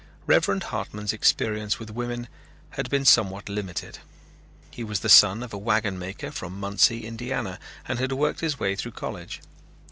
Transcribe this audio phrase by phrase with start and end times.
[0.25, 2.27] Reverend Hartman's experience with women
[2.71, 3.99] had been somewhat limited.
[4.71, 8.59] He was the son of a wagon maker from Muncie, Indiana, and had worked his
[8.59, 9.41] way through college.